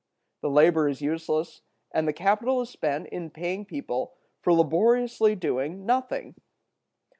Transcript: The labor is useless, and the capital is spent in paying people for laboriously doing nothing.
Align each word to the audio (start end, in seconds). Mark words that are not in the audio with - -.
The 0.41 0.49
labor 0.49 0.87
is 0.89 1.01
useless, 1.03 1.61
and 1.91 2.07
the 2.07 2.11
capital 2.11 2.59
is 2.61 2.71
spent 2.71 3.05
in 3.09 3.29
paying 3.29 3.65
people 3.65 4.15
for 4.41 4.51
laboriously 4.51 5.35
doing 5.35 5.85
nothing. 5.85 6.33